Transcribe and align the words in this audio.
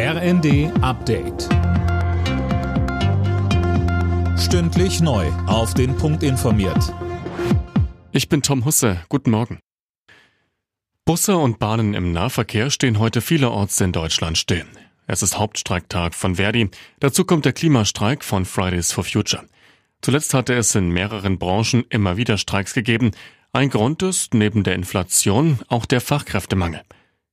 RND 0.00 0.70
Update. 0.80 1.48
Stündlich 4.38 5.00
neu. 5.00 5.26
Auf 5.48 5.74
den 5.74 5.96
Punkt 5.96 6.22
informiert. 6.22 6.94
Ich 8.12 8.28
bin 8.28 8.40
Tom 8.42 8.64
Husse. 8.64 9.00
Guten 9.08 9.32
Morgen. 9.32 9.58
Busse 11.04 11.36
und 11.36 11.58
Bahnen 11.58 11.94
im 11.94 12.12
Nahverkehr 12.12 12.70
stehen 12.70 13.00
heute 13.00 13.20
vielerorts 13.20 13.80
in 13.80 13.90
Deutschland 13.90 14.38
still. 14.38 14.66
Es 15.08 15.24
ist 15.24 15.36
Hauptstreiktag 15.36 16.14
von 16.14 16.36
Verdi. 16.36 16.70
Dazu 17.00 17.24
kommt 17.24 17.44
der 17.44 17.52
Klimastreik 17.52 18.22
von 18.22 18.44
Fridays 18.44 18.92
for 18.92 19.02
Future. 19.02 19.46
Zuletzt 20.00 20.32
hatte 20.32 20.54
es 20.54 20.76
in 20.76 20.90
mehreren 20.90 21.40
Branchen 21.40 21.84
immer 21.90 22.16
wieder 22.16 22.38
Streiks 22.38 22.72
gegeben. 22.72 23.10
Ein 23.52 23.68
Grund 23.68 24.04
ist 24.04 24.32
neben 24.32 24.62
der 24.62 24.76
Inflation 24.76 25.58
auch 25.66 25.86
der 25.86 26.00
Fachkräftemangel. 26.00 26.82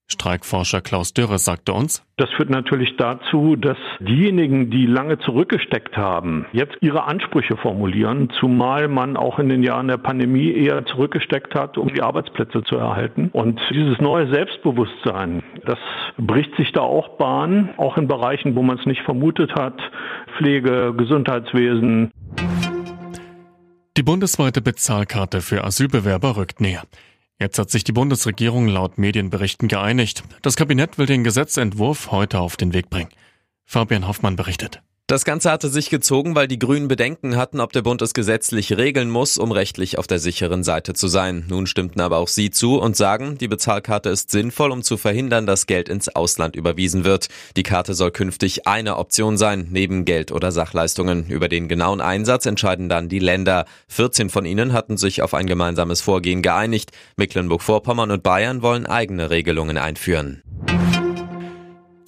Streikforscher 0.07 0.81
Klaus 0.81 1.13
Dürre 1.13 1.39
sagte 1.39 1.73
uns, 1.73 2.03
das 2.17 2.29
führt 2.29 2.51
natürlich 2.51 2.95
dazu, 2.95 3.55
dass 3.55 3.77
diejenigen, 3.99 4.69
die 4.69 4.85
lange 4.85 5.17
zurückgesteckt 5.17 5.97
haben, 5.97 6.45
jetzt 6.53 6.77
ihre 6.81 7.05
Ansprüche 7.05 7.57
formulieren, 7.57 8.29
zumal 8.39 8.87
man 8.87 9.17
auch 9.17 9.39
in 9.39 9.49
den 9.49 9.63
Jahren 9.63 9.87
der 9.87 9.97
Pandemie 9.97 10.51
eher 10.51 10.85
zurückgesteckt 10.85 11.55
hat, 11.55 11.79
um 11.79 11.87
die 11.87 12.03
Arbeitsplätze 12.03 12.61
zu 12.63 12.75
erhalten. 12.75 13.29
Und 13.33 13.59
dieses 13.71 13.99
neue 13.99 14.29
Selbstbewusstsein, 14.31 15.41
das 15.65 15.79
bricht 16.17 16.55
sich 16.55 16.71
da 16.71 16.81
auch 16.81 17.17
Bahn, 17.17 17.73
auch 17.77 17.97
in 17.97 18.07
Bereichen, 18.07 18.55
wo 18.55 18.61
man 18.61 18.77
es 18.77 18.85
nicht 18.85 19.01
vermutet 19.01 19.55
hat, 19.55 19.81
Pflege, 20.37 20.93
Gesundheitswesen. 20.95 22.11
Die 23.97 24.03
bundesweite 24.03 24.61
Bezahlkarte 24.61 25.41
für 25.41 25.63
Asylbewerber 25.63 26.37
rückt 26.37 26.61
näher. 26.61 26.83
Jetzt 27.39 27.59
hat 27.59 27.69
sich 27.69 27.83
die 27.83 27.91
Bundesregierung 27.91 28.67
laut 28.67 28.97
Medienberichten 28.97 29.67
geeinigt. 29.67 30.23
Das 30.41 30.55
Kabinett 30.55 30.97
will 30.97 31.05
den 31.05 31.25
Gesetzentwurf 31.25 32.11
heute 32.11 32.39
auf 32.39 32.55
den 32.55 32.73
Weg 32.73 32.89
bringen. 32.89 33.09
Fabian 33.65 34.07
Hoffmann 34.07 34.37
berichtet. 34.37 34.81
Das 35.07 35.23
Ganze 35.23 35.51
hatte 35.51 35.69
sich 35.69 35.91
gezogen, 35.91 36.33
weil 36.33 36.47
die 36.47 36.57
Grünen 36.57 36.87
Bedenken 36.87 37.35
hatten, 37.35 37.59
ob 37.59 37.71
der 37.71 37.83
Bund 37.83 38.01
es 38.01 38.15
gesetzlich 38.15 38.75
regeln 38.75 39.11
muss, 39.11 39.37
um 39.37 39.51
rechtlich 39.51 39.99
auf 39.99 40.07
der 40.07 40.17
sicheren 40.17 40.63
Seite 40.63 40.95
zu 40.95 41.07
sein. 41.07 41.45
Nun 41.47 41.67
stimmten 41.67 42.01
aber 42.01 42.17
auch 42.17 42.27
sie 42.27 42.49
zu 42.49 42.79
und 42.79 42.97
sagen, 42.97 43.37
die 43.37 43.47
Bezahlkarte 43.47 44.09
ist 44.09 44.31
sinnvoll, 44.31 44.71
um 44.71 44.81
zu 44.81 44.97
verhindern, 44.97 45.45
dass 45.45 45.67
Geld 45.67 45.89
ins 45.89 46.09
Ausland 46.09 46.55
überwiesen 46.55 47.03
wird. 47.03 47.27
Die 47.55 47.61
Karte 47.61 47.93
soll 47.93 48.09
künftig 48.09 48.65
eine 48.65 48.97
Option 48.97 49.37
sein, 49.37 49.67
neben 49.69 50.05
Geld 50.05 50.31
oder 50.31 50.51
Sachleistungen. 50.51 51.27
Über 51.29 51.49
den 51.49 51.67
genauen 51.67 52.01
Einsatz 52.01 52.47
entscheiden 52.47 52.89
dann 52.89 53.07
die 53.07 53.19
Länder. 53.19 53.65
14 53.89 54.31
von 54.31 54.45
ihnen 54.45 54.73
hatten 54.73 54.97
sich 54.97 55.21
auf 55.21 55.35
ein 55.35 55.45
gemeinsames 55.45 56.01
Vorgehen 56.01 56.41
geeinigt. 56.41 56.89
Mecklenburg-Vorpommern 57.17 58.09
und 58.09 58.23
Bayern 58.23 58.63
wollen 58.63 58.87
eigene 58.87 59.29
Regelungen 59.29 59.77
einführen. 59.77 60.41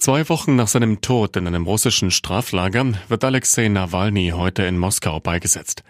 Zwei 0.08 0.26
Wochen 0.30 0.56
nach 0.56 0.68
seinem 0.68 1.02
Tod 1.02 1.36
in 1.36 1.46
einem 1.46 1.64
russischen 1.64 2.10
Straflager 2.10 2.94
wird 3.08 3.24
Alexei 3.24 3.68
Nawalny 3.68 4.32
heute 4.34 4.62
in 4.62 4.78
Moskau 4.78 5.20
beigesetzt. 5.20 5.82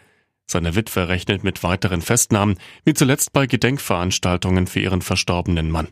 Seine 0.44 0.74
Witwe 0.74 1.08
rechnet 1.08 1.44
mit 1.44 1.62
weiteren 1.62 2.02
Festnahmen, 2.02 2.58
wie 2.84 2.94
zuletzt 2.94 3.32
bei 3.32 3.46
Gedenkveranstaltungen 3.46 4.66
für 4.66 4.80
ihren 4.80 5.02
verstorbenen 5.02 5.70
Mann. 5.70 5.86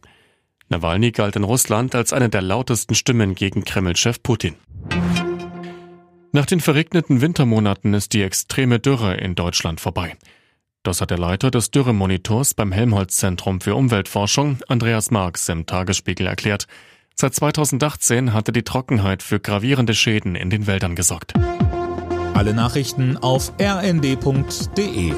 Nawalny 0.69 1.13
galt 1.13 1.37
in 1.37 1.45
Russland 1.45 1.95
als 1.95 2.13
eine 2.13 2.29
der 2.29 2.43
lautesten 2.43 2.97
Stimmen 2.97 3.37
gegen 3.37 3.65
Kreml-Chef 3.65 4.21
Putin. 4.25 4.57
Nach 6.33 6.47
den 6.47 6.59
verregneten 6.59 7.21
Wintermonaten 7.21 7.95
ist 7.95 8.13
die 8.13 8.23
extreme 8.23 8.81
Dürre 8.81 9.15
in 9.19 9.37
Deutschland 9.37 9.81
vorbei. 9.81 10.17
Das 10.83 11.01
hat 11.01 11.11
der 11.11 11.19
Leiter 11.19 11.53
des 11.53 11.71
Dürremonitors 11.71 12.55
beim 12.55 12.73
Helmholtz-Zentrum 12.73 13.61
für 13.61 13.77
Umweltforschung, 13.77 14.59
Andreas 14.67 15.13
Marx, 15.13 15.49
im 15.49 15.67
Tagesspiegel 15.67 16.27
erklärt. 16.27 16.67
Seit 17.19 17.35
2018 17.35 18.35
hatte 18.35 18.53
die 18.53 18.63
Trockenheit 18.63 19.23
für 19.23 19.41
gravierende 19.41 19.95
Schäden 19.95 20.35
in 20.35 20.51
den 20.51 20.67
Wäldern 20.67 20.95
gesorgt. 20.95 21.33
Alle 22.35 22.53
Nachrichten 22.53 23.17
auf 23.17 23.55
rnd.de 23.59 25.15